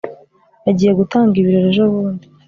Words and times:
bagiye 0.63 0.91
gutanga 0.99 1.33
ibirori 1.41 1.69
ejobundi 1.71 2.25